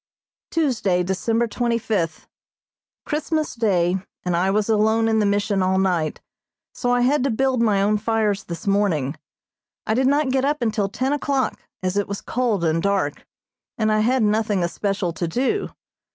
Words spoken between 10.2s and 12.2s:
get up until ten o'clock, as it was